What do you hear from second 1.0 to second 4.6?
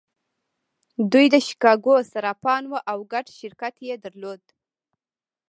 دوی د شیکاګو صرافان وو او ګډ شرکت یې درلود